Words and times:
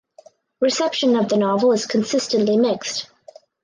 Reception 0.61 1.15
of 1.15 1.29
the 1.29 1.37
novel 1.37 1.73
is 1.73 1.85
consistently 1.85 2.57
mixed. 2.57 3.07